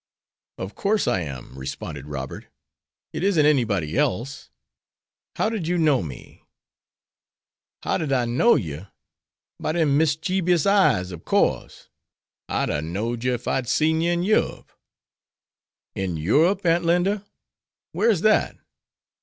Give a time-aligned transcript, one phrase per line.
[0.57, 2.47] "Of course I am," responded Robert.
[3.13, 4.49] "It isn't anybody else.
[5.35, 6.41] How did you know me?"
[7.83, 8.87] "How did I know yer?
[9.59, 11.89] By dem mischeebous eyes, ob course.
[12.49, 14.71] I'd a knowed yer if I had seed yer in Europe."
[15.93, 17.23] "In Europe, Aunt Linda?
[17.91, 18.57] Where's that?"